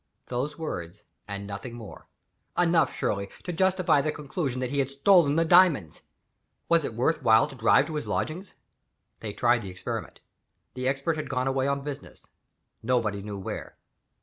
Those 0.29 0.57
words 0.57 1.03
and 1.27 1.45
no 1.45 1.59
more. 1.73 2.07
Enough, 2.57 2.91
surely, 2.91 3.29
to 3.43 3.53
justify 3.53 4.01
the 4.01 4.11
conclusion 4.11 4.59
that 4.59 4.71
he 4.71 4.79
had 4.79 4.89
stolen 4.89 5.35
the 5.35 5.45
diamonds. 5.45 6.01
Was 6.67 6.83
it 6.83 6.95
worth 6.95 7.21
while 7.21 7.45
to 7.47 7.53
drive 7.53 7.85
to 7.85 7.93
his 7.93 8.07
lodgings? 8.07 8.55
They 9.19 9.31
tried 9.31 9.61
the 9.61 9.69
experiment. 9.69 10.21
The 10.73 10.87
Expert 10.87 11.17
had 11.17 11.29
gone 11.29 11.47
away 11.47 11.67
on 11.67 11.81
business 11.83 12.25
nobody 12.81 13.21
knew 13.21 13.37
where. 13.37 13.77